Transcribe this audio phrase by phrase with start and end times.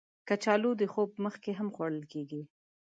[0.27, 2.41] کچالو د خوب مخکې هم خوړل کېږي